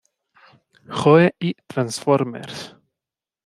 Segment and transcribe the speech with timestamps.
[0.87, 2.75] Joe" y "Transformers".